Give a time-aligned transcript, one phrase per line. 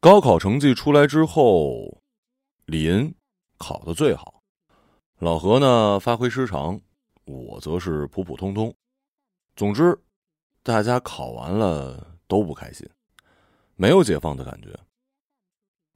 [0.00, 2.00] 高考成绩出来之后，
[2.66, 3.12] 林
[3.56, 4.40] 考得最好，
[5.18, 6.80] 老何呢发挥失常，
[7.24, 8.72] 我则是普普通通。
[9.56, 9.98] 总之，
[10.62, 12.88] 大家考完了都不开心，
[13.74, 14.68] 没有解放的感觉。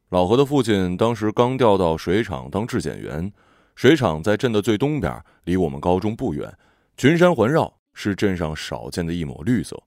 [0.08, 3.32] 老何的父亲当时刚调到水厂当质检员，
[3.76, 6.52] 水厂在镇的最东边，离我们高中不远，
[6.96, 9.80] 群山环绕，是镇上少见的一抹绿色。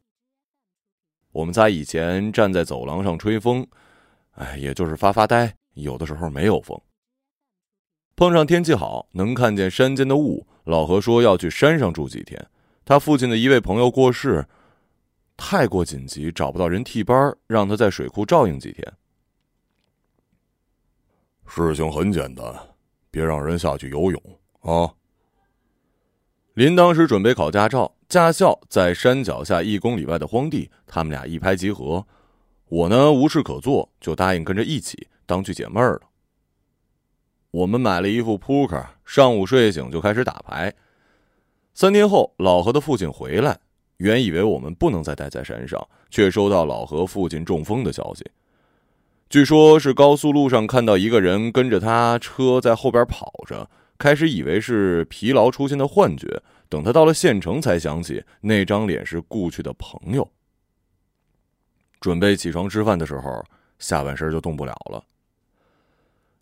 [1.33, 3.67] 我们在以前站在走廊上吹风，
[4.35, 5.55] 哎，也就是发发呆。
[5.73, 6.79] 有的时候没有风，
[8.15, 10.47] 碰上天气好，能看见山间的雾。
[10.63, 12.47] 老何说要去山上住几天，
[12.85, 14.47] 他父亲的一位朋友过世，
[15.35, 18.93] 太过紧急，找不到人替班，让他在水库照应几天。
[21.45, 22.45] 事情很简单，
[23.11, 24.21] 别让人下去游泳
[24.61, 24.93] 啊。
[26.53, 27.91] 林当时准备考驾照。
[28.07, 32.05] 驾校在山脚下一公里外的荒地，他们俩一拍即合。
[32.67, 36.01] 我呢无事可做，就答应跟着一起当去解闷儿了。
[37.51, 40.73] 我们买了一副扑克，上午睡醒就开始打牌。
[41.73, 43.59] 三天后，老何的父亲回来，
[43.97, 48.25] 原以为我们不能再待在山上，却收到老何父亲中风的消息。
[49.29, 56.41] 据说，是高速路上看到一个人跟着他车在后边跑着，开始以为是疲劳出现的幻觉。
[56.67, 60.27] 等他到了县城，才想起那张脸是故去的朋友。
[61.99, 63.43] 准备起床吃饭的时候，
[63.79, 65.03] 下半身就动不了了。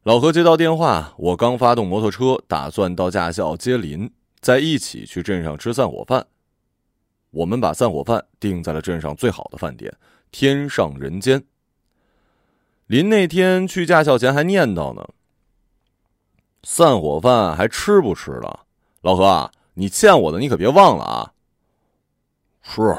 [0.03, 6.27] 老何接到电话，我刚发动摩托车，打算到驾校接林，再一起去镇上吃散伙饭。
[7.31, 9.95] 我们把散伙饭定在了镇上最好的饭店——
[10.31, 11.43] 天上人间。
[12.87, 15.07] 林那天去驾校前还念叨呢
[16.63, 18.65] ：“散伙饭还吃不吃了？”
[19.01, 19.51] 老何啊！
[19.75, 21.33] 你欠我的，你可别忘了啊！
[22.61, 22.95] 是，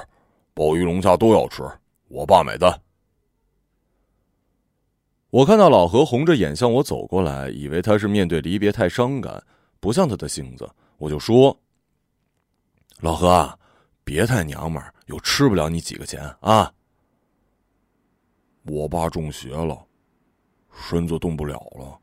[0.52, 1.62] 鲍鱼龙虾都要吃，
[2.14, 2.80] 我爸买单。
[5.30, 9.42] 我看到老何红着眼向我走过来，以为他是面对离别太伤感，
[9.80, 11.58] 不像他的性子，我就说
[13.02, 13.58] ：“老何，
[14.04, 16.72] 别太娘们儿，又吃不了你几个钱啊！”
[18.62, 19.76] 我爸中邪了，
[20.72, 21.98] 身子动不了了。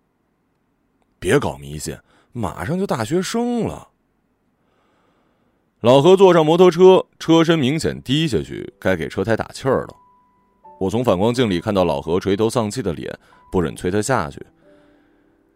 [1.19, 1.97] 别搞迷信，
[2.33, 3.87] 马上就大学生了。
[5.79, 9.95] 老何坐上摩托车，车身明显低下去，该给车胎打气儿了。
[10.81, 13.07] 我从反光镜里看到老何垂头丧气的脸，
[13.51, 14.43] 不忍催他下去。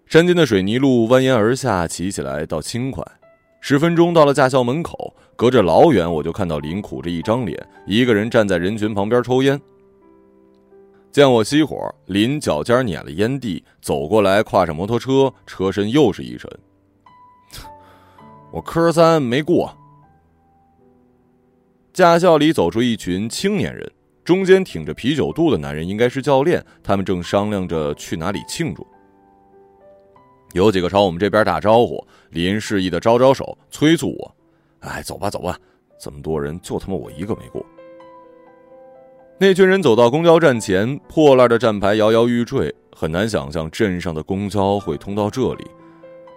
[0.05, 3.03] 山间的水泥路蜿蜒而下，骑起来倒轻快。
[3.59, 9.59] 十分钟到了驾校门口，隔着老远我就看到林苦着一张脸，一个人站在人群旁边抽烟。
[11.11, 11.75] 见我熄火，
[12.05, 16.47] 林脚尖碾了烟蒂，走过来，跨上摩托车，车身又是一沉。
[18.51, 19.75] 我科三没过。
[21.93, 23.91] 驾校里走出一群青年人，
[24.25, 28.85] 中间挺着啤酒肚的男人应该是教练，他们正商量着去哪里庆祝。
[30.53, 34.35] 有几个朝我们这边打招呼，林示意的招招手，催促我
[34.81, 35.55] ：“哎，走吧，走吧，
[35.99, 37.63] 这么多人，就他妈我一个没过。”
[39.37, 45.67] 那群人走到公交站前，破烂的站牌摇摇欲坠，很难想象镇上的公交会通到这里，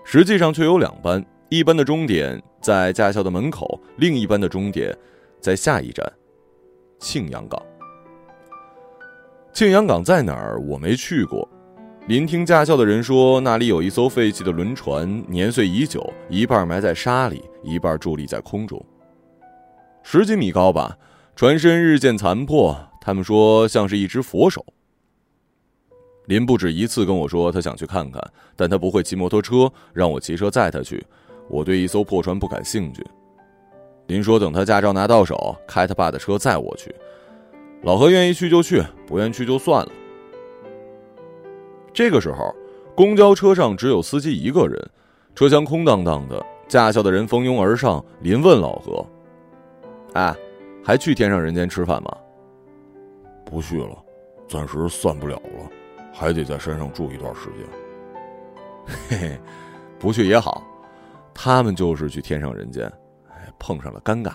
[0.04, 4.94] 实际上却有两班，一班的终点在驾校的门口，另一班的终点。
[5.40, 6.12] 在下一站，
[6.98, 7.62] 庆阳港。
[9.58, 10.60] 庆阳港在哪儿？
[10.60, 11.48] 我没去过。
[12.06, 18.80] 临听驾校的人说，那里有一艘废弃的轮船，年岁已久，一半埋在沙里，一半伫立在空中，
[20.04, 20.96] 十几米高吧。
[21.34, 24.64] 船身日渐残破，他们说像是一只佛手。
[26.26, 28.22] 林不止一次跟我说他想去看看，
[28.54, 31.04] 但他不会骑摩托车，让我骑车载他去。
[31.50, 33.04] 我对一艘破船不感兴趣。
[34.06, 36.94] 林说：“等他驾照拿到手，开他爸的车载我去。
[37.82, 39.92] 老何愿意去就去，不愿去就算了。”
[41.94, 42.54] 这个时候，
[42.94, 44.90] 公交车上只有司机一个人，
[45.34, 46.44] 车厢空荡荡的。
[46.68, 48.04] 驾校的人蜂拥而上。
[48.20, 49.04] 林问老何
[50.12, 50.36] ：“哎，
[50.84, 52.14] 还去天上人间吃饭吗
[53.46, 53.96] ？”“不去了，
[54.46, 55.70] 暂时算不了了，
[56.12, 57.66] 还得在山上住一段时间。
[59.08, 59.40] ”“嘿嘿，
[59.98, 60.62] 不去也好，
[61.32, 62.92] 他们就是去天上人间。”
[63.58, 64.32] 碰上了尴尬。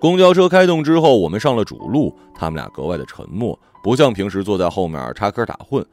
[0.00, 5.84] 公交车开动之后，我们上了主路，他们俩格外的沉默，不像平时坐在后面插科打诨，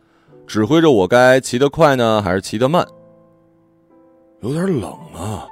[0.46, 2.86] 指挥着我该骑得快呢，还是骑得慢。
[4.42, 5.48] 有点冷啊！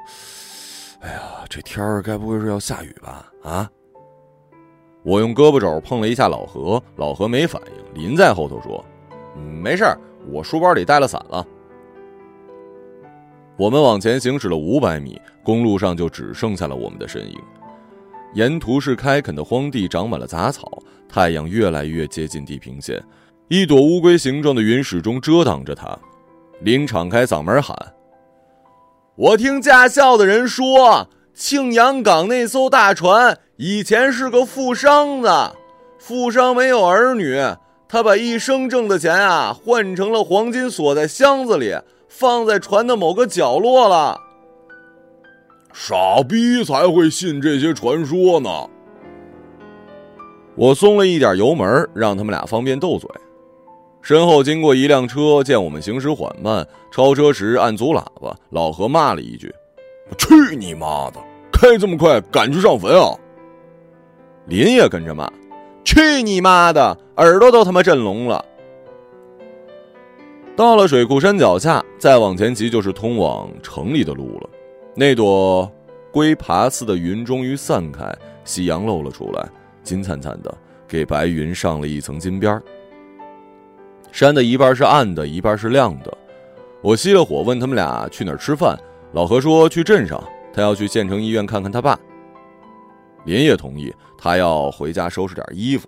[1.00, 3.31] 哎呀，这天儿该不会是要下雨吧？
[3.42, 3.69] 啊！
[5.04, 8.04] 我用胳膊肘碰了一下老何，老何没反应。
[8.04, 8.83] 林在后头说
[9.63, 9.97] ：“没事儿，
[10.30, 11.44] 我书包里带了伞了。”
[13.57, 17.39] 我们往前行驶了五百米，公路上就只剩下了我们的身影。
[18.33, 23.04] 沿途是开垦的荒地，长满了杂草，太阳越来越接近地平线，
[23.50, 25.98] 一朵乌龟形状的云始终遮挡着它。
[26.62, 27.75] 林敞开嗓门喊
[29.16, 35.56] ：“我听驾校的人说，庆阳港那艘大船以前是个富商的，
[36.00, 37.38] 富商没有儿女，
[37.89, 41.75] 他把一生挣的钱啊换成了黄金，锁在箱子里，
[42.07, 44.18] 放在船的某个角落了。
[45.73, 48.50] 傻逼才会信这些传说呢！”
[50.56, 53.09] 我松了一点油门，让他们俩方便斗嘴。
[54.01, 58.35] 身后经过一辆车，见我们行驶缓慢，超车时按足喇叭。
[58.50, 59.53] 老何骂了一句
[60.18, 61.19] ：“去你妈的！
[61.53, 63.15] 开这么快，赶去上坟啊！”
[64.47, 65.31] 林也跟着骂
[65.85, 68.44] ：“去你妈的，耳朵都他妈震聋了！”
[70.57, 74.50] 到了水库山脚下，再往前骑就是通往城里的路了。
[74.94, 75.72] 那朵
[76.12, 79.50] 龟爬似的云终于散开，夕阳露了出来。
[79.84, 80.54] 金灿灿的，
[80.88, 82.62] 给白云上了一层金边
[84.12, 86.18] 山的一半是暗的，一半是亮的。
[86.82, 88.78] 我熄了火，问他们俩去哪儿吃饭。
[89.14, 90.22] 老何说去镇上，
[90.54, 91.98] 他要去县城医院看看他爸。
[93.24, 95.88] 林也同意，他要回家收拾点衣服。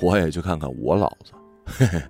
[0.00, 1.32] 我也去看看我老子。
[1.66, 2.02] 嘿嘿，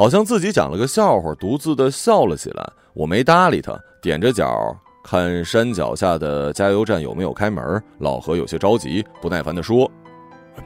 [0.00, 2.66] 好像自己讲了个笑话，独自的笑了起来。
[2.94, 4.74] 我没搭理他，踮着脚。
[5.04, 7.62] 看山脚下的加油站有没有开门？
[7.98, 9.90] 老何有些着急，不耐烦地说：“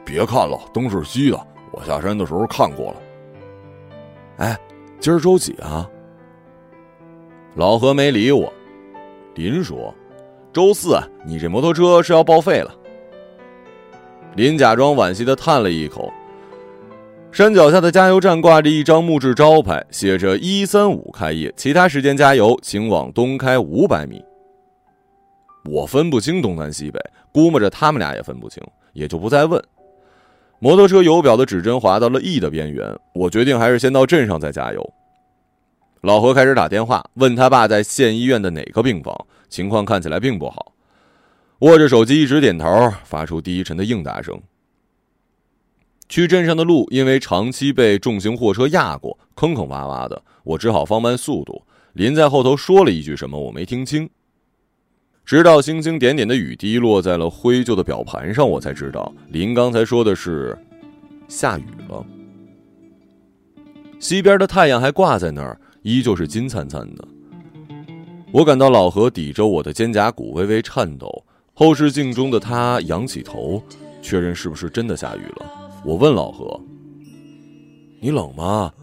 [0.05, 1.47] 别看了，灯是熄的。
[1.73, 2.95] 我下山的时候看过了。”
[4.39, 4.57] 哎，
[5.01, 5.85] 今儿周几啊？
[7.55, 8.49] 老何没理我。
[9.33, 9.93] 林说
[10.53, 12.73] ：“周四，你这摩托车是要报废了。”
[14.37, 16.09] 林假装惋惜的叹了一口。
[17.35, 24.23] 山脚下的加油站挂着一张木质招牌，写着“一三五开业，其他时间加油，请往东开五百米。”
[25.69, 26.97] 我分不清东南西北，
[27.33, 29.61] 估摸着他们俩也分不清，也就不再问。
[30.59, 34.93] 摩托车油表的指针滑到了 E 的边缘，我决定还是先到镇上再加油。
[36.03, 39.13] 老何开始打电话，问他爸在县医院的哪个病房，
[39.49, 40.71] 情况看起来并不好。
[41.59, 44.41] 握着手机一直点头，发出低沉的应答声。
[46.07, 51.63] 去镇上的路，因为长期被重型货车压过，坑坑洼洼的，我只好放慢速度。
[51.93, 54.09] 林在后头说了一句什么，我没听清。
[55.25, 60.55] 直到星星点点的雨滴落在了灰旧的表盘上，我才知道林刚才说的是
[61.27, 62.05] 下雨了。
[63.99, 67.07] 西边的太阳还挂在那儿，依旧是金灿灿的。
[68.31, 73.63] 我感到老何抵着我的肩胛骨微微颤抖，后视镜中的他仰起头，
[74.03, 75.64] 确认是不是真的下雨了。
[75.85, 76.59] 我问老何
[78.01, 78.73] ：“你冷吗？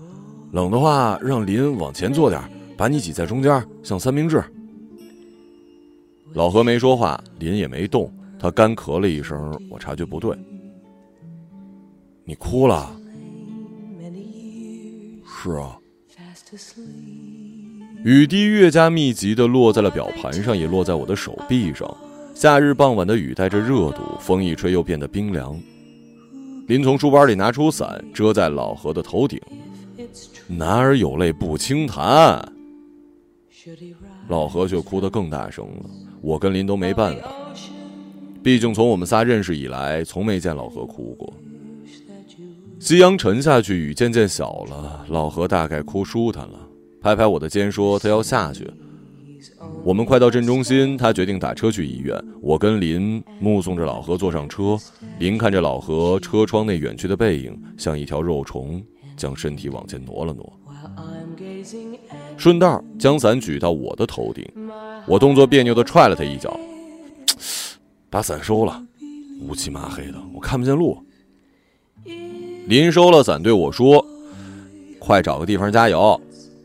[0.53, 2.41] 冷的话，让林往前坐点，
[2.77, 4.41] 把你挤在中间，像三明治。”
[6.33, 8.09] 老何没说话，林也没动，
[8.39, 10.33] 他干咳了一声，我察觉不对
[12.25, 12.95] ：“你哭了
[15.27, 15.77] ？”“是啊。”
[18.05, 21.93] 雨滴越加密集的落在了表盘上，也落在我的手臂上。
[22.33, 25.59] 夏日傍晚的雨带着热度，风一吹又变得冰凉。
[26.73, 29.39] 林从书包里拿出伞，遮在老何的头顶。
[30.47, 32.51] 男儿有泪不轻弹，
[34.27, 35.91] 老何却哭得更大声了。
[36.23, 37.31] 我跟林都没办法，
[38.43, 41.31] 毕竟从我们仨认识以来，从没见老何哭过。
[42.81, 46.59] 夕阳沉下去，雨渐渐小了，老何大概哭舒坦了，
[47.03, 48.67] 拍拍我的肩说：“他要下去。”
[49.85, 52.17] 我们快到镇中心，他决定打车去医院。
[52.41, 54.79] 我跟林目送着老何坐上车，
[55.19, 58.81] 林看着老何车窗内远去的背影，像一条肉虫，
[59.17, 60.53] 将身体往前挪了挪，
[62.37, 64.47] 顺道将伞举到我的头顶。
[65.05, 66.57] 我动作别扭地踹了他一脚，
[68.09, 68.81] 把伞收了。
[69.49, 70.97] 乌漆麻黑的，我看不见路。
[72.69, 74.07] 林收了伞，对我说
[75.01, 76.21] ：“快找个地方加油，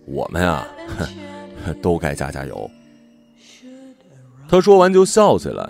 [0.06, 0.68] 我们呀，
[1.82, 2.70] 都该加加油。”
[4.50, 5.70] 他说完就笑起来，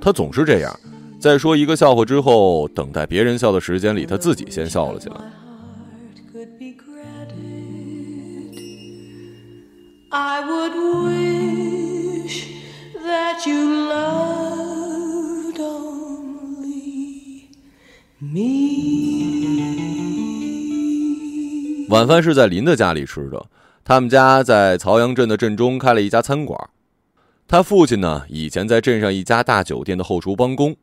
[0.00, 0.80] 他总是这样，
[1.20, 5.16] 在说一个笑话之后，等待别人笑的时间里，他自己先笑了起来。
[21.88, 23.46] 晚饭是在林的家里吃的，
[23.84, 26.58] 他们家在曹阳镇的镇中开了一家餐馆。
[27.52, 30.74] 他父亲呢，以前在镇上一家大酒店的后厨帮工。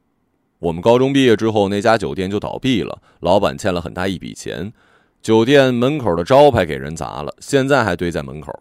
[0.59, 4.71] 我们高中毕业之后，那家酒店就倒闭了，老板欠了很大一笔钱，
[5.19, 8.53] 酒店门口的招牌给人砸了，现在还堆在门口。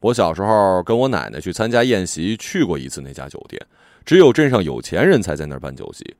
[0.00, 3.58] 我小时候跟我奶奶去参加宴席，去过一次那家酒店，
[4.04, 6.14] 只有镇上有钱人才在那儿办酒席。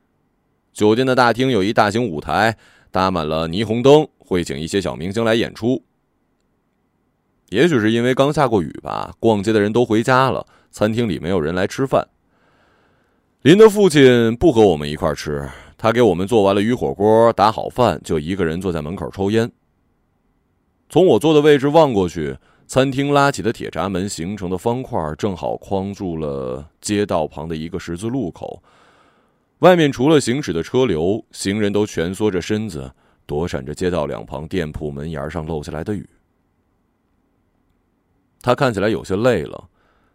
[0.73, 2.57] 酒店的大厅有一大型舞台，
[2.91, 5.85] 搭满了霓虹灯，会请一些小明星来演出。
[7.51, 12.07] 也许是因为刚下过雨吧，逛街的人都回家了，餐厅里没有人来吃饭。
[13.43, 19.51] 林的父亲不和我们一块吃，他给我们做完了鱼火锅，打好饭，就一个人坐在门口抽烟。
[20.89, 22.37] 从我坐的位置望过去，
[22.69, 28.63] 餐厅拉起的铁闸门形成的方块正好框住了街道旁的一个十字路口。
[29.59, 32.89] 外面除了行驶的车流，行人都蜷缩着身子，
[33.27, 36.09] 躲闪着街道两旁店铺门檐上漏下来的雨。
[38.43, 39.69] 他看起来有些累了，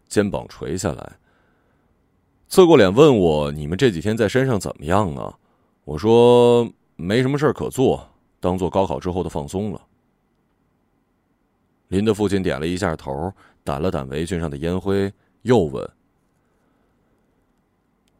[0.08, 1.18] 肩膀垂下来，
[2.48, 5.38] 侧过脸问我：“你们这几天在山上怎么样啊？”
[5.84, 8.08] 我说：“没什么事儿可做，
[8.40, 9.80] 当做高考之后的放松了。”
[11.88, 13.32] 林的父亲点了一下头，
[13.64, 15.88] 掸了掸围裙上的烟灰，又问：“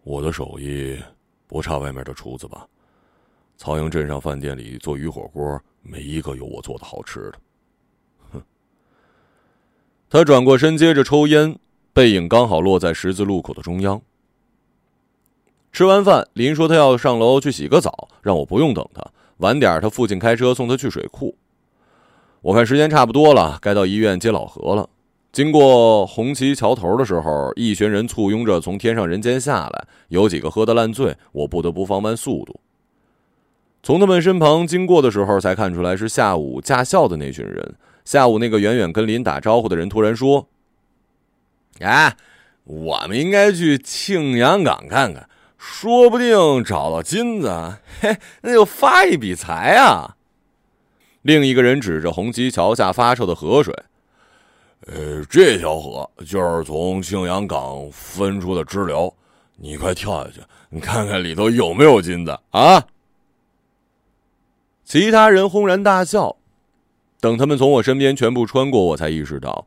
[0.05, 0.97] 我的手艺
[1.49, 2.69] 不差外面的厨子吧？
[3.57, 7.39] 曹营镇上饭店里做鱼火锅，没一个有我做的好吃的。”
[10.09, 11.59] 他转过身，接着抽烟，
[11.93, 14.01] 背影刚好落在十字路口的中央。
[15.73, 19.03] 吃完饭，林说他要上楼去洗个澡，让我不用等他。
[19.39, 21.37] 晚点他父亲开车送他去水库。
[22.41, 24.89] 我看时间差不多了，该到医院接老何了。
[25.33, 32.61] 经过红旗桥头的时候，一群人簇拥着从天上人间下来，有几个喝得烂醉，我不得不放慢速度。
[33.83, 37.75] 从他们身旁经过的时候，才看出来是下午驾校的那群人。
[38.07, 40.49] 下午，那个远远跟林打招呼的人突然说
[41.81, 42.17] ：“哎，
[42.63, 50.17] 我们应该去庆阳港看看，说不定找到金子，嘿，那就发一笔财啊！”
[51.23, 53.75] 另一个人指着红旗桥下发臭的河水
[54.87, 59.13] ：“呃，这条河就是从庆阳港分出的支流，
[59.57, 62.87] 你快跳下去，你看看里头有没有金子啊！”
[64.87, 66.37] 其他人轰然大笑。
[67.27, 69.67] 等他们从我身边全部穿过，我才意识到，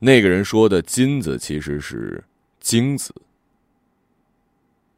[0.00, 2.22] 那个人说的“金子”其实是
[2.60, 3.14] “精子”。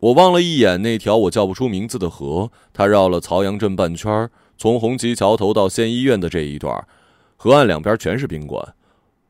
[0.00, 6.84] 我望了一眼那条我叫不出名字的河，它绕了曹阳镇半圈，从红旗桥头到县医院的这一段，
[7.36, 8.74] 河岸两边全是宾馆，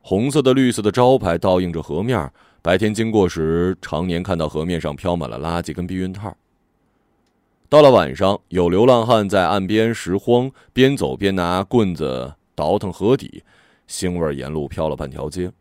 [0.01, 2.31] 红色的、绿色的招牌倒映着河面。
[2.63, 6.35] 白天经过时，常年看到河面上飘满了垃圾跟避孕套。
[7.69, 12.33] 到了晚上，有流浪汉在岸边拾荒，边走边拿棍子。
[12.55, 13.43] 倒腾河底，
[13.87, 15.51] 腥味沿路飘了半条街。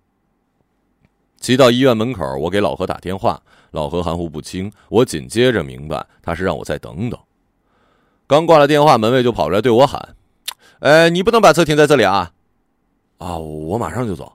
[1.38, 4.70] 骑到医院门口，我给老何打电话，老何含糊不清。
[4.88, 7.18] 我紧接着明白，他是让我再等等。
[8.26, 10.16] 刚挂了电话，门卫就跑出来对我喊
[10.80, 12.32] ：“哎，你不能把车停在这里啊！”
[13.18, 14.35] 啊，我马上就走。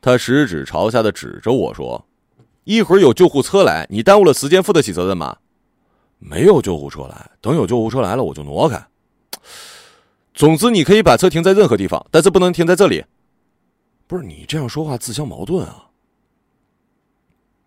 [0.00, 2.06] 他食指朝下的指着我说
[2.62, 5.38] ：“一会儿有救护车来，你耽误了时间，负得起责任吗？”
[6.18, 8.86] 没有救护车来，等有救护车来了，我就挪开。
[10.36, 13.02] 总之，你可以把车停在任何地方，但是不能停在这里。
[14.06, 15.88] 不是你这样说话自相矛盾啊！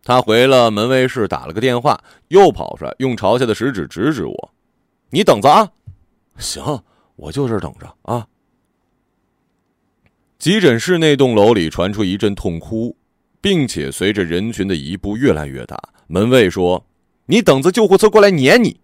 [0.04, 4.54] 他回了门卫室，打了个电话，又跑出来，用朝下的食指指指我
[5.10, 5.72] ：“你等着啊！”
[6.38, 6.84] 行，
[7.16, 8.28] 我就这等着啊。
[10.38, 12.96] 急诊室那栋楼里传出一阵痛哭，
[13.42, 16.86] 并且随着人群的移步越来越大，门卫说
[17.26, 18.80] ：“你等着救护车过来撵你。”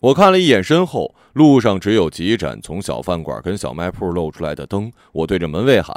[0.00, 4.90] 我看了一眼身后，路上只有几盏从小饭馆跟小卖铺露出来的灯。
[5.12, 5.94] 我对着门卫喊：“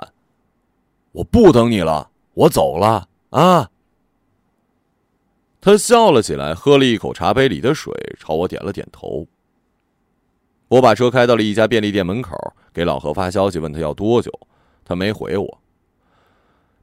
[1.14, 3.70] 我不等你了，我走了啊！”
[5.62, 9.26] 他笑了起来，喝了一口茶杯里的水，朝我点了点头。
[10.68, 12.36] 我把车开到了一家便利店门口，
[12.74, 14.30] 给老何发消息问他要多久，
[14.84, 15.62] 他没回我。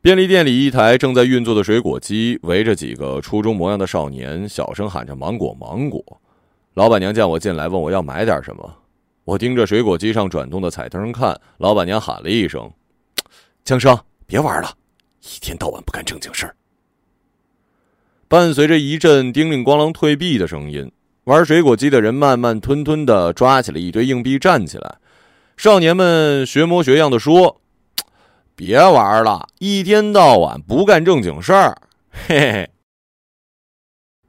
[0.01, 6.03] 便利店里一台正在运作的水果机，围着几个初中模样的少年，小声喊着“芒果，芒果”。
[6.75, 8.77] 老板娘见我进来，问我要买点什么。
[9.25, 11.39] 我盯着水果机上转动的彩灯看。
[11.59, 12.71] 老板娘喊了一声
[13.65, 14.73] ：“江生，别玩了，
[15.21, 16.55] 一天到晚不干正经事儿。”
[18.29, 20.91] 伴随着一阵叮铃咣啷退币的声音，
[21.25, 24.97] 玩水果机的人慢慢吞吞的抓起了一堆硬币，站起来。
[25.57, 27.61] 少年们学模学样的说
[28.55, 31.77] ：“别玩了，一天到晚不干正经事儿。”
[32.29, 32.71] 嘿嘿。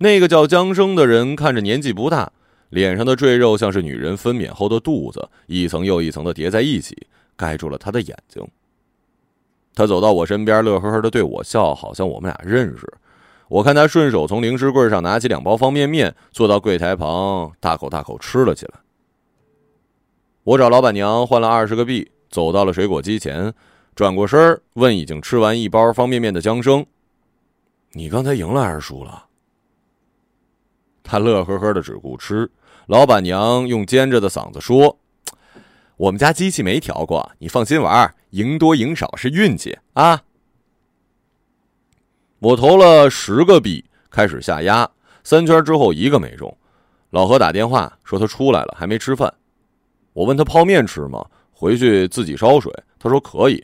[0.01, 2.31] 那个叫江生的人看着年纪不大，
[2.69, 7.05] 脸上的赘肉像是女人分娩后的肚子，一层又一层的叠在一起，
[7.35, 8.43] 盖住了他的眼睛。
[9.75, 12.91] 他走到我身边，乐呵呵的对我笑，好像我们俩认识。
[13.47, 18.79] 我看他顺手从零食柜上拿起两包方便面，坐到柜台旁，大口大口吃了起来。
[20.43, 23.53] 我找老板娘换了二十个币，走到了水果机前，
[23.93, 26.83] 转过身问已经吃完一包方便面的江生
[27.93, 29.25] ：“你刚才赢了还是输了？”
[31.03, 32.49] 他乐呵呵的只顾吃。
[32.87, 34.97] 老板娘用尖着的嗓子说
[35.97, 40.21] ：“我们家机器没调过，你放心玩，赢多赢少是运气啊。”
[42.39, 44.89] 我投了十个币，开始下压，
[45.23, 46.57] 三圈之后一个没中。
[47.11, 49.31] 老何打电话说他出来了，还没吃饭。
[50.13, 51.25] 我问他泡面吃吗？
[51.51, 52.73] 回去自己烧水。
[52.97, 53.63] 他说可以，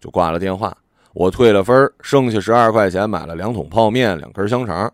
[0.00, 0.76] 就挂了电话。
[1.12, 4.92] 我退了分，剩下十二块钱买了两桶泡面，两根香肠。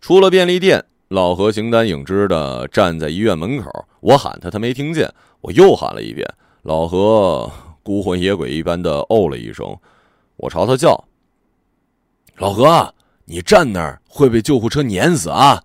[0.00, 3.70] 出了便利店，老何形单影只的站在医院门口。
[4.00, 5.12] 我喊他，他没听见。
[5.40, 6.26] 我又喊了一遍，
[6.62, 7.50] 老何
[7.82, 9.76] 孤魂野鬼一般的哦了一声。
[10.36, 11.04] 我朝他叫。
[12.36, 15.62] 老何，你站那儿会被救护车碾死啊！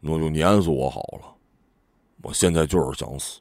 [0.00, 1.34] 那就碾死我好了，
[2.22, 3.40] 我现在就是想死。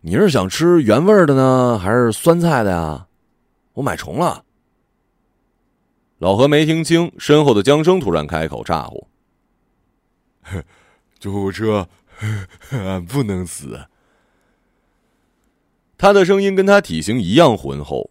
[0.00, 3.06] 你是想吃原味的呢，还是酸菜的呀？
[3.74, 4.42] 我买重了。
[6.18, 9.06] 老何没听清，身后的江生突然开口咋呼
[11.20, 11.88] ：“救护车，
[12.70, 13.80] 俺 不能死。”
[15.96, 18.10] 他的声音跟他体型一样浑厚。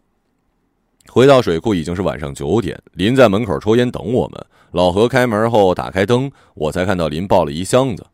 [1.09, 4.45] 回到水库已经是晚上九点，林在门口抽烟等我们。
[4.71, 8.05] 老何开门后打开灯，我才看到林抱了一箱子。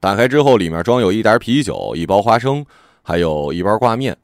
[0.00, 2.64] 打开之后，里面装有一打啤酒、一包花生，
[3.02, 4.16] 还有一包挂面。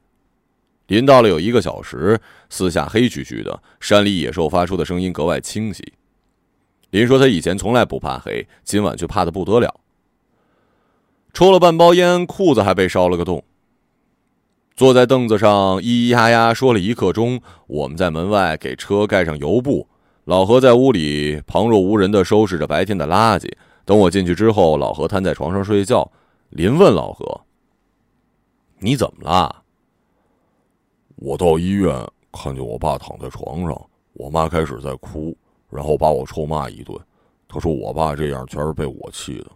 [0.91, 2.19] 林到了有一个小时，
[2.49, 5.81] 四下黑黢黢的，山里野兽发出的声音格外清晰。
[6.89, 9.73] 林说他以前从来不怕黑，今晚却怕的不得了。
[11.31, 13.41] 抽了半包烟，裤子还被烧了个洞。
[14.75, 17.41] 坐在凳子上，咿咿呀呀说了一刻钟。
[17.67, 19.87] 我们在门外给车盖上油布，
[20.25, 23.49] 老何在屋里旁若无人的收拾着白天的垃圾。
[23.85, 26.11] 等我进去之后，老何瘫在床上睡觉。
[26.49, 27.39] 林问老何
[28.79, 29.59] ：“你怎么了？”
[31.23, 31.95] 我到医院
[32.31, 35.37] 看见我爸躺在床上，我妈开始在哭，
[35.69, 36.99] 然后把我臭骂一顿。
[37.47, 39.51] 他说我爸这样全是被我气的。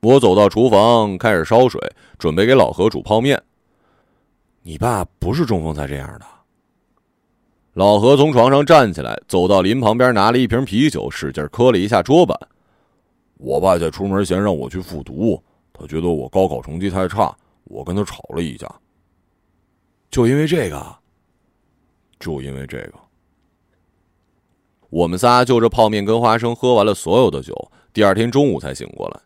[0.00, 1.78] 我走到厨房，开始烧水，
[2.18, 3.42] 准备给老何煮泡面。
[4.62, 6.24] 你爸不是中风才这样的。
[7.74, 12.34] 老何从床上站起来，走到林旁边，拿了一瓶啤酒，使劲磕了一下桌板。
[13.36, 15.42] 我爸在出门前让我去复读，
[15.74, 18.66] 他觉得我高考成绩太差，我跟他吵了一架。
[20.10, 20.96] 就因为这个，
[22.18, 22.94] 就因为这个，
[24.90, 29.20] 我们仨就着泡面跟花生喝完了所有的酒，第二天中午才醒过来。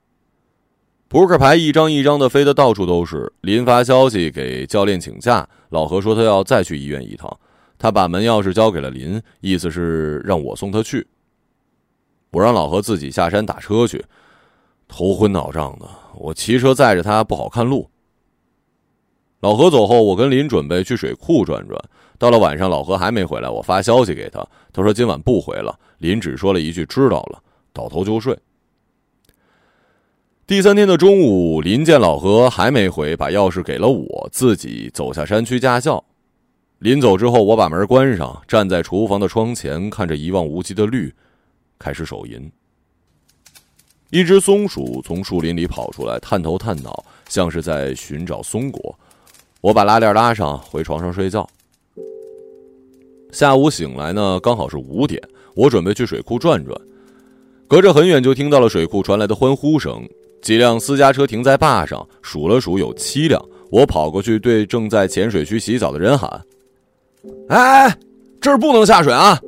[1.09, 3.33] 扑克牌一张一张的飞得到处都是。
[3.43, 7.39] 林发消息给教练请假，老何说他要再去医院一趟，
[7.79, 11.07] 他把门钥匙交给了林，意思是让我送他去。
[12.31, 14.03] 我让老何自己下山打车去，
[14.89, 17.91] 头昏脑胀的，我骑车载着他不好看路。
[19.43, 21.77] 老何走后，我跟林准备去水库转转。
[22.17, 25.77] 到了晚上，老何还没回来，我发消息给他，他说今晚不回了。
[25.99, 28.39] 林只说了一句知道了，倒头就睡。
[30.47, 36.05] 第三天的中午，林见老何还没回，把钥匙给了我，自己走下山去驾校。
[36.79, 41.13] 临走之后，我把门关上，站在厨房的窗前，看着一望无际的绿，
[41.81, 42.49] 开始手淫。
[44.11, 48.97] 一只松鼠从树林里跑出来，探头探脑，像是在寻找松果。
[49.63, 51.49] 我把拉链拉上，回床上睡觉。
[53.31, 55.23] 下午醒来呢，刚好是五点，
[55.55, 56.77] 我准备去水库转转，
[57.69, 60.03] 隔着很远就听到了水库传来的欢呼声。
[60.43, 63.41] 几辆私家车停在坝上，数了数有七辆。
[63.71, 66.45] 我跑过去对正在浅水区洗澡的人喊
[67.49, 67.97] ：“哎，
[68.41, 69.41] 这儿不能下水啊！”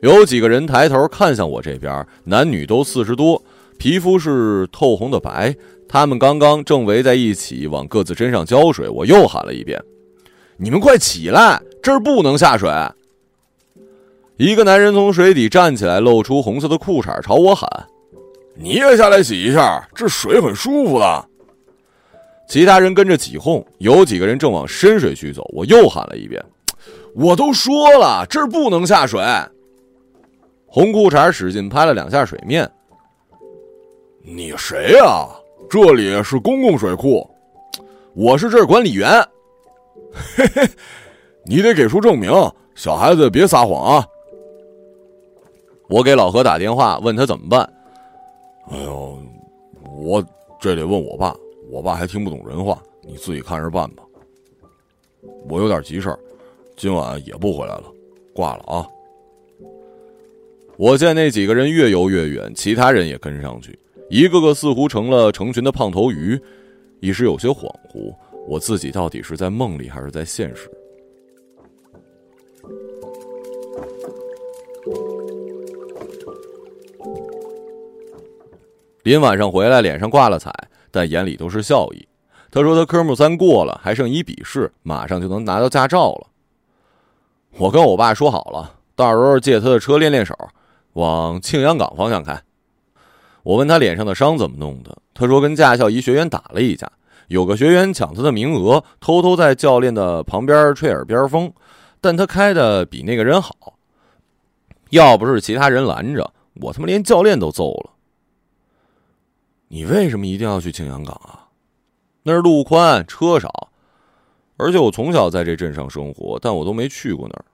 [0.00, 3.42] 有几个人抬头看向我这边，男女都四十多，
[3.78, 5.52] 皮肤是透红的白。
[5.92, 8.88] 他们刚刚正围在一起往各自身上浇水。
[8.88, 9.82] 我又喊了一遍
[10.56, 12.70] ：“你们快起来，这儿不能下水！”
[14.38, 17.68] 一个男人从水底站起来，露出红色的裤衩，朝我喊。
[18.54, 21.24] 你也下来洗一下，这水很舒服的。
[22.46, 25.44] 其他人跟着起哄，有几个人正往深水区走。
[25.52, 26.40] 我又喊了一遍
[27.16, 29.20] ：“我都说了，这儿不能下水。”
[30.66, 32.70] 红裤衩使劲拍了两下水面。
[34.22, 35.26] 你谁呀？
[35.70, 37.24] 这里是公共水库，
[38.14, 39.08] 我是这儿管理员。
[40.12, 40.68] 嘿嘿，
[41.44, 42.32] 你得给出证明，
[42.74, 44.04] 小孩子别撒谎啊！
[45.88, 47.62] 我给老何打电话，问他怎么办。
[48.72, 49.16] 哎呦，
[49.96, 50.20] 我
[50.60, 51.36] 这得问我爸，
[51.70, 54.02] 我爸还听不懂人话，你自己看着办吧。
[55.48, 56.18] 我有点急事儿，
[56.76, 57.84] 今晚也不回来了，
[58.34, 58.84] 挂了啊。
[60.76, 63.78] 我见那几个人越游越远，其他人也跟上去，
[64.10, 66.38] 一个个似乎成了成群的胖头鱼
[66.98, 68.12] 一时有些恍惚。
[68.48, 70.68] 我自己到底是在梦里还是在现实？
[79.04, 80.52] 林晚上回来脸上挂了彩
[80.90, 82.06] 但眼里都是笑意。
[82.50, 86.26] 他说他科目三过了还剩一笔试马上就能拿到驾照了。
[87.58, 90.36] 我跟我爸说好了到时候借他的车练练手
[90.94, 92.42] 往庆阳港方向开。
[93.42, 96.90] 我问他脸上的伤怎么弄的，他说跟驾校一学员打了一架，
[97.28, 101.52] 有个学员抢他的名额，偷偷在教练的旁边吹耳边风，
[102.00, 103.54] 但他开的比那个人好。
[104.90, 107.90] 要不是其他人拦着，我他妈连教练都揍了。
[109.68, 111.46] 你为什么一定要去庆阳港啊？
[112.24, 113.70] 那儿路宽，车少，
[114.56, 117.44] 而且我从小在这镇上生活，但我都没去过那儿，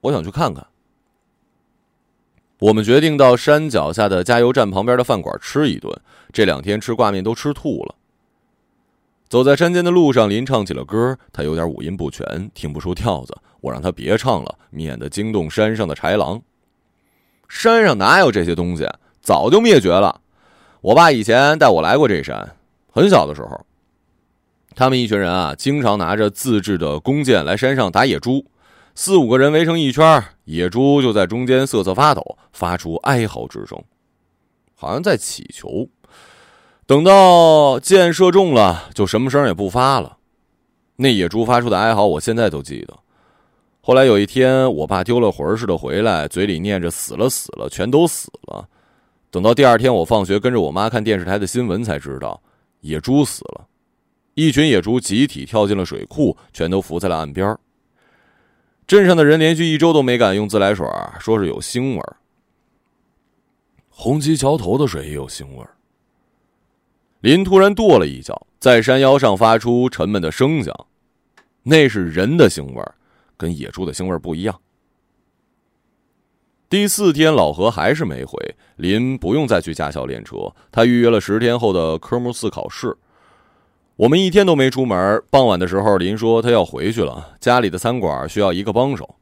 [0.00, 0.66] 我想去看看。
[2.60, 5.92] 我们决定到山脚下的加油站旁边的饭馆吃一顿。
[6.32, 7.94] 这两天吃挂面都吃吐了。
[9.28, 13.36] 走在山间的路上，林唱起了歌，他有点五音不全，听不出调子。
[13.62, 16.42] 我让他别唱了，免得惊动山上的豺狼。
[17.48, 18.86] 山上哪有这些东西？
[19.22, 20.20] 早就灭绝了。
[20.82, 22.56] 我爸以前带我来过这山，
[22.92, 23.64] 很小的时候，
[24.74, 28.44] 他们一群人啊，经常拿着自制的弓箭来山上打野猪。
[28.94, 33.82] 四五个人围成一圈，野猪就在中间瑟瑟发抖，发出哀嚎之声，
[34.74, 35.88] 好像在祈求。
[36.86, 40.18] 等到箭射中了，就什么声也不发了。
[40.96, 42.98] 那野猪发出的哀嚎，我现在都记得。
[43.80, 48.68] 后来有一天，我爸丢了魂似的回来，嘴里念着“死了，死了，全都死了”。
[49.30, 52.42] 等到第二天，我放学跟着我妈看电视台的新闻，才知道
[52.80, 53.66] 野猪死了，
[54.34, 57.56] 一群野猪集体跳进了水库，全都浮在了岸边。
[58.90, 60.84] 镇上的人连续一周都没敢用自来水，
[61.20, 62.16] 说是有腥味儿。
[63.88, 65.76] 红旗桥头的水也有腥味儿。
[67.20, 70.74] 林突然跺了一脚，在山腰上发出沉闷的声响，
[71.62, 72.96] 那是人的腥味儿，
[73.36, 74.60] 跟野猪的腥味儿不一样。
[76.68, 78.36] 第四天，老何还是没回，
[78.74, 82.98] 林不用再去驾校练车，他预约了十天后的科目四考试。
[84.00, 85.22] 我们一天都没出门。
[85.28, 89.16] 傍晚的时候，林说他要回去了，家里的餐馆需要一个帮手。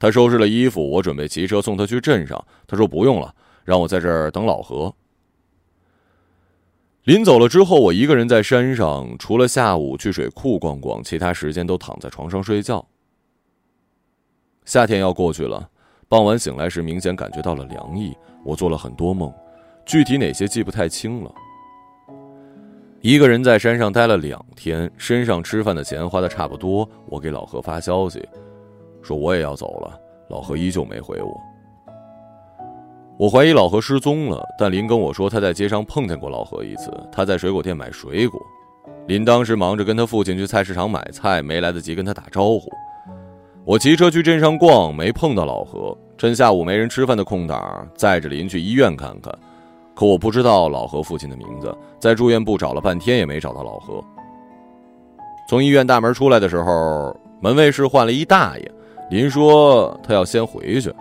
[0.00, 2.44] 他收拾了衣服，我准备骑车送他去镇上。
[2.66, 3.32] 他说不用了，
[3.64, 4.92] 让我在这儿等老何。
[7.04, 12.84] 临走了之后，我一个人在山上，除了下午去水库逛逛，其他时间都躺在床上睡觉。
[14.64, 15.70] 夏天要过去了，
[16.08, 18.12] 傍晚醒来时，明显感觉到了凉意。
[18.44, 19.32] 我做了很多梦，
[19.84, 21.32] 具体哪些记不太清了。
[23.06, 26.88] 一个人在山上待了两天，身上吃饭的钱花的差不多。
[27.08, 28.20] 我给老何发消息，
[29.00, 29.96] 说我也要走了。
[30.28, 31.40] 老何依旧没回我。
[33.16, 36.92] 我怀疑老何失踪了，但林跟我说他在街上碰见过老何一次。
[37.12, 38.40] 他在水果店买水果，
[39.06, 42.68] 林当时忙着跟他父亲去菜市场买菜，没来得及跟他打招呼。
[43.64, 45.96] 我骑车去镇上逛，没碰到老何。
[46.18, 49.32] 趁下午没人吃饭的空档，载着林去医院看看。
[49.96, 53.98] 可我不知道老何父亲的名字，在住院部找了半天也没找到老何。
[55.48, 58.72] 从医院大门出来的时候，门卫室换了一大爷。
[59.08, 60.92] 林说他要先回去，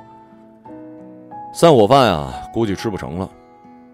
[1.52, 3.30] 散伙饭啊，估计吃不成了。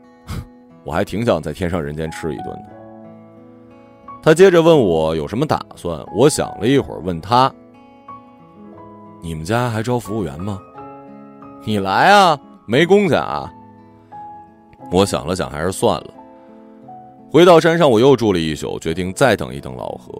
[0.85, 2.65] 我还挺想在天上人间吃一顿的。
[4.21, 7.51] 他接着问我有什么打算，我想了一会儿，问他
[9.19, 10.59] ：“你们家还招服务员吗？
[11.63, 12.37] 你来啊，
[12.67, 13.51] 没工钱啊。”
[14.89, 16.13] 我想了想，还是算了。
[17.29, 20.13] 回到山上，我又住了一宿，决定再等一等老何。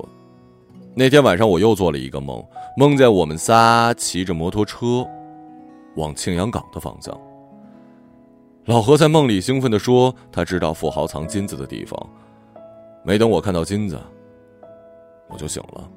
[0.94, 2.44] 那天晚上，我又做了一个梦，
[2.78, 5.06] 梦见我们仨骑着摩托车
[5.96, 7.18] 往庆阳岗的方向。
[8.66, 12.00] 老何在梦里兴奋地说：“他知道富豪藏金子的地方。”
[13.04, 14.00] 没等我看到金子，
[15.30, 15.90] 我就醒了。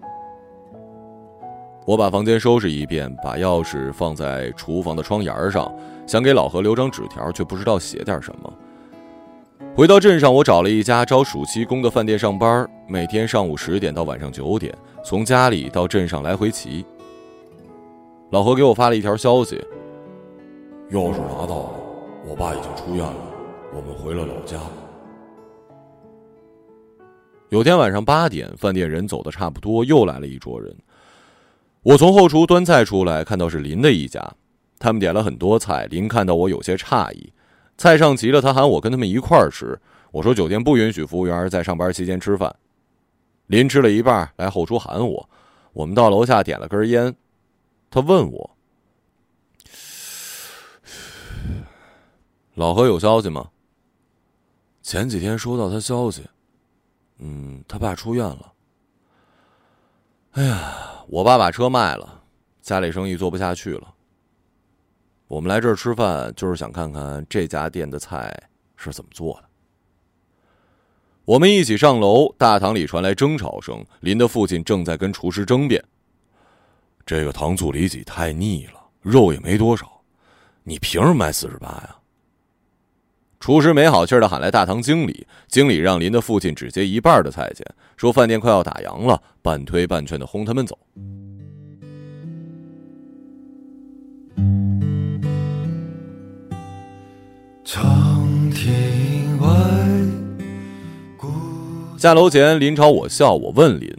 [1.86, 5.70] 我把房间收拾一遍，把钥匙放在厨房的窗沿上，
[6.06, 8.52] 想给老何留张纸条，却不知道写点什么。
[9.76, 16.86] 回到镇上，我找了一家招暑期工的饭店上班，每天上午十点到晚上九点，从家里到镇上来回骑。
[18.30, 19.62] 老何给我发了一条消息：
[20.90, 21.70] 钥匙拿到了，
[22.26, 23.14] 我爸已经出院了，
[23.74, 24.58] 我们回了老家。
[27.50, 30.74] 有天晚上八点，饭店人走的差不多，又来了一桌人。
[31.84, 34.34] 我从后厨端菜出来，看到是林的一家，
[34.78, 35.84] 他们点了很多菜。
[35.90, 37.30] 林看到我有些诧异，
[37.76, 39.78] 菜上齐了，他喊我跟他们一块儿吃。
[40.10, 42.56] 我说酒店不允许服务员在上班期间吃饭。
[43.48, 45.28] 林吃了一半，来后厨喊我。
[45.74, 47.14] 我们到楼下点了根烟，
[47.90, 48.56] 他问我
[52.56, 53.50] ：“老何有消息吗？”
[54.80, 56.22] 前几天收到他消息，
[57.18, 58.52] 嗯，他爸出院了。
[60.30, 60.93] 哎呀。
[61.06, 62.22] 我爸把车卖了，
[62.62, 63.94] 家里生意做不下去了。
[65.26, 68.34] 我们来这儿吃饭，就是想看看这家店的菜
[68.76, 69.48] 是怎么做的。
[71.24, 73.84] 我们一起上楼，大堂里传来争吵声。
[74.00, 75.82] 林的父亲正在跟厨师争辩
[77.06, 79.90] ：“这个糖醋里脊太腻了，肉也没多少，
[80.62, 81.96] 你凭什么卖四十八呀？”
[83.44, 87.62] 厨师没好气的喊来大堂经理，经理让林的父亲只接一半的菜钱，
[87.94, 90.78] 说饭店快要打烊了，半推半劝的轰他们走。
[97.66, 99.48] 长亭外，
[101.98, 103.94] 下楼前，林朝我笑，我问林：“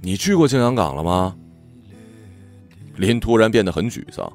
[0.00, 1.34] 你去过青阳港了吗？”
[2.94, 4.32] 林突然变得很沮丧：“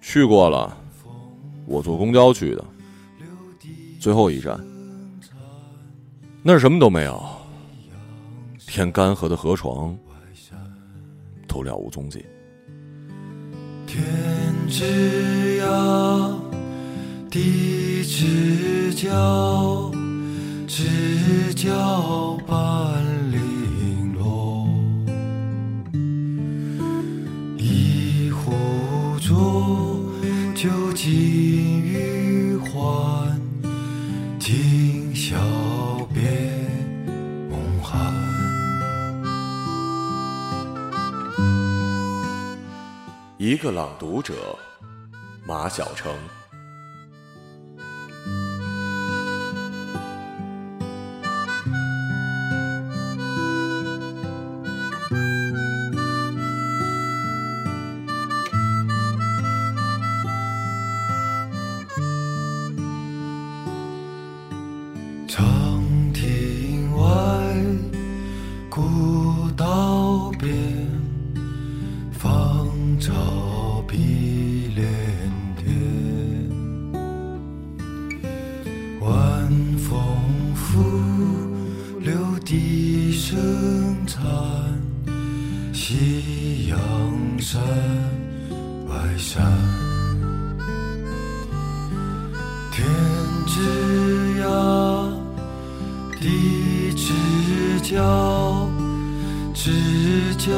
[0.00, 0.78] 去过了。”
[1.66, 2.64] 我坐公交去的，
[4.00, 4.58] 最后一站，
[6.42, 7.22] 那什么都没有，
[8.66, 9.96] 天干涸的河床。
[11.46, 12.26] 都了无踪迹。
[13.86, 14.02] 天
[14.68, 16.36] 之涯，
[17.30, 19.92] 地之角，
[20.66, 22.56] 知交半
[43.64, 44.34] 个朗读者，
[45.46, 46.14] 马晓成。
[86.74, 87.62] 江山
[88.88, 89.44] 外山
[92.72, 92.84] 天
[93.46, 95.08] 之涯
[96.20, 98.68] 地之角
[99.54, 100.50] 知交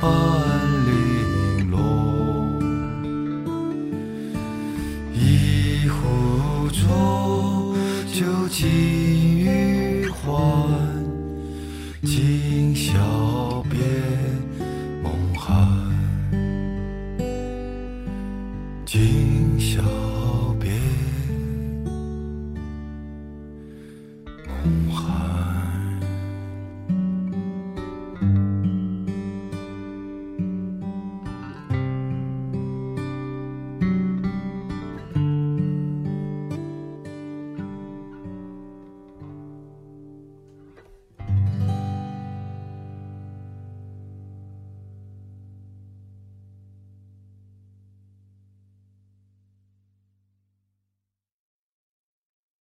[0.00, 0.10] 半
[0.86, 2.60] 玲珑
[5.12, 7.74] 一壶浊
[8.12, 8.97] 酒尽